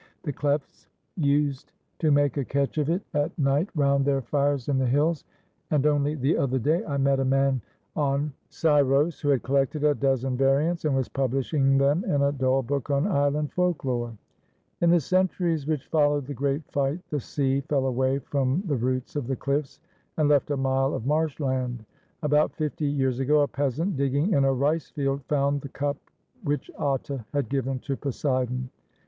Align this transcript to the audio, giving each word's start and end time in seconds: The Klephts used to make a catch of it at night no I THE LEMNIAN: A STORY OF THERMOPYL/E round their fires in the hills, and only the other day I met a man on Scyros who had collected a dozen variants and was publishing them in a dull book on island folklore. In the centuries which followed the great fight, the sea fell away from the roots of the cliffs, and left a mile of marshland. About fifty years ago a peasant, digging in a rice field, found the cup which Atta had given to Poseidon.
The 0.23 0.33
Klephts 0.33 0.87
used 1.15 1.73
to 1.99 2.09
make 2.09 2.35
a 2.35 2.43
catch 2.43 2.79
of 2.79 2.89
it 2.89 3.03
at 3.13 3.37
night 3.37 3.37
no 3.37 3.37
I 3.37 3.37
THE 3.37 3.39
LEMNIAN: 3.39 3.61
A 3.61 3.61
STORY 3.61 3.61
OF 3.61 3.65
THERMOPYL/E 3.67 3.81
round 3.85 4.05
their 4.05 4.21
fires 4.27 4.67
in 4.69 4.77
the 4.79 4.85
hills, 4.87 5.25
and 5.69 5.85
only 5.85 6.15
the 6.15 6.37
other 6.37 6.57
day 6.57 6.83
I 6.85 6.97
met 6.97 7.19
a 7.19 7.23
man 7.25 7.61
on 7.95 8.33
Scyros 8.49 9.21
who 9.21 9.29
had 9.29 9.43
collected 9.43 9.83
a 9.83 9.93
dozen 9.93 10.35
variants 10.35 10.85
and 10.85 10.95
was 10.95 11.07
publishing 11.07 11.77
them 11.77 12.03
in 12.05 12.23
a 12.23 12.31
dull 12.31 12.63
book 12.63 12.89
on 12.89 13.05
island 13.05 13.51
folklore. 13.53 14.17
In 14.81 14.89
the 14.89 14.99
centuries 14.99 15.67
which 15.67 15.85
followed 15.85 16.25
the 16.25 16.33
great 16.33 16.63
fight, 16.71 16.99
the 17.11 17.19
sea 17.19 17.61
fell 17.61 17.85
away 17.85 18.17
from 18.17 18.63
the 18.65 18.77
roots 18.77 19.15
of 19.15 19.27
the 19.27 19.35
cliffs, 19.35 19.81
and 20.17 20.27
left 20.27 20.49
a 20.49 20.57
mile 20.57 20.95
of 20.95 21.05
marshland. 21.05 21.85
About 22.23 22.55
fifty 22.55 22.87
years 22.87 23.19
ago 23.19 23.41
a 23.41 23.47
peasant, 23.47 23.97
digging 23.97 24.33
in 24.33 24.45
a 24.45 24.51
rice 24.51 24.89
field, 24.89 25.21
found 25.27 25.61
the 25.61 25.69
cup 25.69 25.97
which 26.43 26.71
Atta 26.79 27.23
had 27.35 27.49
given 27.49 27.77
to 27.81 27.95
Poseidon. 27.95 28.71